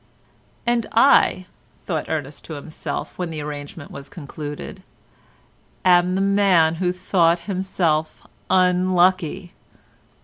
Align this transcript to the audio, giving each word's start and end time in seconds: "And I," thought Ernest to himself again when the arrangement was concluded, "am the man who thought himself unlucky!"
"And 0.65 0.87
I," 0.93 1.45
thought 1.85 2.09
Ernest 2.09 2.43
to 2.45 2.53
himself 2.55 3.09
again 3.09 3.13
when 3.17 3.29
the 3.29 3.41
arrangement 3.41 3.91
was 3.91 4.09
concluded, 4.09 4.81
"am 5.85 6.15
the 6.15 6.21
man 6.21 6.73
who 6.81 6.91
thought 6.91 7.41
himself 7.41 8.25
unlucky!" 8.49 9.53